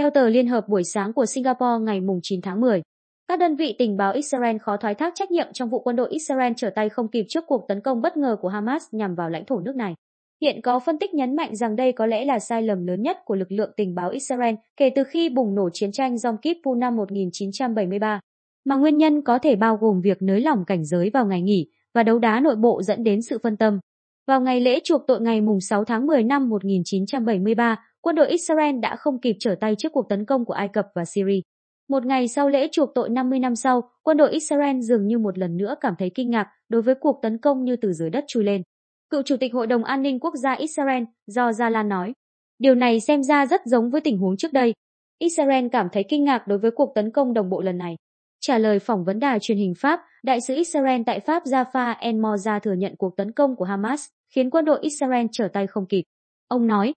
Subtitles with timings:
[0.00, 2.82] Theo tờ Liên hợp buổi sáng của Singapore ngày 9 tháng 10,
[3.28, 6.10] các đơn vị tình báo Israel khó thoái thác trách nhiệm trong vụ quân đội
[6.10, 9.30] Israel trở tay không kịp trước cuộc tấn công bất ngờ của Hamas nhằm vào
[9.30, 9.94] lãnh thổ nước này.
[10.42, 13.16] Hiện có phân tích nhấn mạnh rằng đây có lẽ là sai lầm lớn nhất
[13.24, 16.78] của lực lượng tình báo Israel kể từ khi bùng nổ chiến tranh Yom Kippur
[16.78, 18.20] năm 1973,
[18.64, 21.66] mà nguyên nhân có thể bao gồm việc nới lỏng cảnh giới vào ngày nghỉ
[21.94, 23.78] và đấu đá nội bộ dẫn đến sự phân tâm.
[24.26, 28.96] Vào ngày lễ chuộc tội ngày 6 tháng 10 năm 1973, quân đội Israel đã
[28.96, 31.40] không kịp trở tay trước cuộc tấn công của Ai Cập và Syria.
[31.88, 35.38] Một ngày sau lễ chuộc tội 50 năm sau, quân đội Israel dường như một
[35.38, 38.24] lần nữa cảm thấy kinh ngạc đối với cuộc tấn công như từ dưới đất
[38.28, 38.62] chui lên.
[39.10, 42.12] Cựu Chủ tịch Hội đồng An ninh Quốc gia Israel, Do Zalan nói,
[42.58, 44.72] điều này xem ra rất giống với tình huống trước đây.
[45.18, 47.96] Israel cảm thấy kinh ngạc đối với cuộc tấn công đồng bộ lần này.
[48.40, 52.60] Trả lời phỏng vấn đài truyền hình Pháp, đại sứ Israel tại Pháp Jaffa El-Moza
[52.60, 56.02] thừa nhận cuộc tấn công của Hamas khiến quân đội Israel trở tay không kịp.
[56.48, 56.92] Ông nói,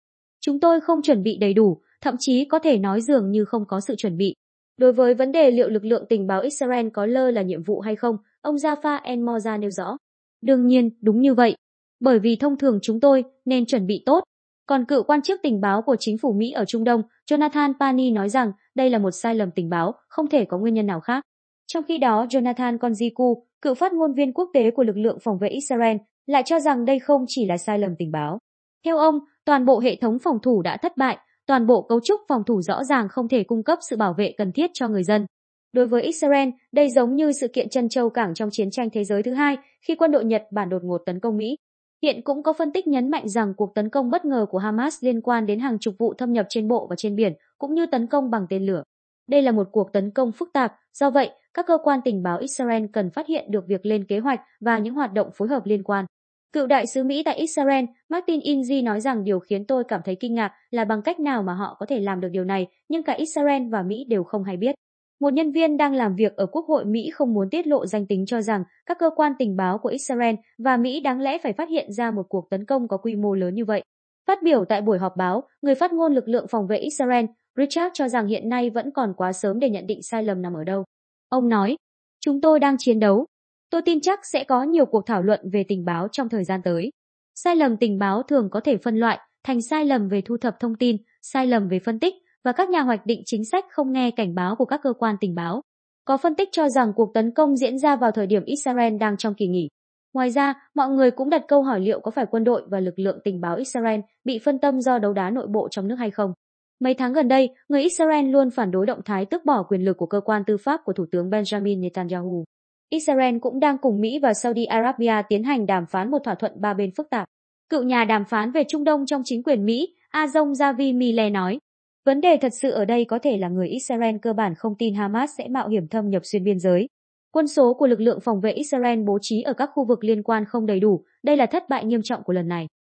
[0.45, 3.65] chúng tôi không chuẩn bị đầy đủ, thậm chí có thể nói dường như không
[3.67, 4.33] có sự chuẩn bị.
[4.77, 7.79] Đối với vấn đề liệu lực lượng tình báo Israel có lơ là nhiệm vụ
[7.79, 9.97] hay không, ông Jaffa El-Moza nêu rõ.
[10.41, 11.55] Đương nhiên, đúng như vậy.
[11.99, 14.23] Bởi vì thông thường chúng tôi nên chuẩn bị tốt.
[14.67, 18.11] Còn cựu quan chức tình báo của chính phủ Mỹ ở Trung Đông, Jonathan Pani
[18.11, 20.99] nói rằng đây là một sai lầm tình báo, không thể có nguyên nhân nào
[20.99, 21.23] khác.
[21.67, 25.37] Trong khi đó, Jonathan Konjiku, cựu phát ngôn viên quốc tế của lực lượng phòng
[25.37, 28.39] vệ Israel, lại cho rằng đây không chỉ là sai lầm tình báo.
[28.85, 32.21] Theo ông, toàn bộ hệ thống phòng thủ đã thất bại, toàn bộ cấu trúc
[32.27, 35.03] phòng thủ rõ ràng không thể cung cấp sự bảo vệ cần thiết cho người
[35.03, 35.25] dân.
[35.73, 39.03] Đối với Israel, đây giống như sự kiện chân châu cảng trong chiến tranh thế
[39.03, 41.55] giới thứ hai, khi quân đội Nhật Bản đột ngột tấn công Mỹ.
[42.03, 45.03] Hiện cũng có phân tích nhấn mạnh rằng cuộc tấn công bất ngờ của Hamas
[45.03, 47.85] liên quan đến hàng chục vụ thâm nhập trên bộ và trên biển, cũng như
[47.85, 48.83] tấn công bằng tên lửa.
[49.29, 52.37] Đây là một cuộc tấn công phức tạp, do vậy, các cơ quan tình báo
[52.37, 55.65] Israel cần phát hiện được việc lên kế hoạch và những hoạt động phối hợp
[55.65, 56.05] liên quan.
[56.53, 60.15] Cựu đại sứ Mỹ tại Israel, Martin Inzi nói rằng điều khiến tôi cảm thấy
[60.19, 63.03] kinh ngạc là bằng cách nào mà họ có thể làm được điều này, nhưng
[63.03, 64.75] cả Israel và Mỹ đều không hay biết.
[65.19, 68.07] Một nhân viên đang làm việc ở Quốc hội Mỹ không muốn tiết lộ danh
[68.07, 71.53] tính cho rằng các cơ quan tình báo của Israel và Mỹ đáng lẽ phải
[71.53, 73.83] phát hiện ra một cuộc tấn công có quy mô lớn như vậy.
[74.27, 77.25] Phát biểu tại buổi họp báo, người phát ngôn lực lượng phòng vệ Israel,
[77.57, 80.53] Richard cho rằng hiện nay vẫn còn quá sớm để nhận định sai lầm nằm
[80.53, 80.83] ở đâu.
[81.29, 81.75] Ông nói,
[82.19, 83.25] chúng tôi đang chiến đấu.
[83.73, 86.61] Tôi tin chắc sẽ có nhiều cuộc thảo luận về tình báo trong thời gian
[86.63, 86.89] tới.
[87.35, 90.59] Sai lầm tình báo thường có thể phân loại thành sai lầm về thu thập
[90.59, 92.13] thông tin, sai lầm về phân tích
[92.43, 95.15] và các nhà hoạch định chính sách không nghe cảnh báo của các cơ quan
[95.19, 95.61] tình báo.
[96.05, 99.17] Có phân tích cho rằng cuộc tấn công diễn ra vào thời điểm Israel đang
[99.17, 99.67] trong kỳ nghỉ.
[100.13, 102.99] Ngoài ra, mọi người cũng đặt câu hỏi liệu có phải quân đội và lực
[102.99, 106.11] lượng tình báo Israel bị phân tâm do đấu đá nội bộ trong nước hay
[106.11, 106.33] không.
[106.79, 109.97] Mấy tháng gần đây, người Israel luôn phản đối động thái tước bỏ quyền lực
[109.97, 112.43] của cơ quan tư pháp của Thủ tướng Benjamin Netanyahu.
[112.89, 116.61] Israel cũng đang cùng Mỹ và Saudi Arabia tiến hành đàm phán một thỏa thuận
[116.61, 117.27] ba bên phức tạp.
[117.69, 121.59] Cựu nhà đàm phán về Trung Đông trong chính quyền Mỹ, Azong Javi Mile nói,
[122.05, 124.93] vấn đề thật sự ở đây có thể là người Israel cơ bản không tin
[124.93, 126.87] Hamas sẽ mạo hiểm thâm nhập xuyên biên giới.
[127.31, 130.23] Quân số của lực lượng phòng vệ Israel bố trí ở các khu vực liên
[130.23, 132.67] quan không đầy đủ, đây là thất bại nghiêm trọng của lần này.